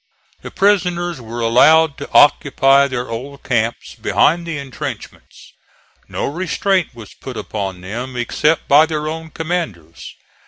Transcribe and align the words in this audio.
The 0.41 0.49
prisoners 0.49 1.21
were 1.21 1.41
allowed 1.41 1.99
to 1.99 2.09
occupy 2.11 2.87
their 2.87 3.07
old 3.07 3.43
camps 3.43 3.93
behind 3.93 4.47
the 4.47 4.57
intrenchments. 4.57 5.53
No 6.07 6.25
restraint 6.25 6.95
was 6.95 7.13
put 7.13 7.37
upon 7.37 7.81
them, 7.81 8.17
except 8.17 8.67
by 8.67 8.87
their 8.87 9.07
own 9.07 9.29
commanders. 9.29 10.15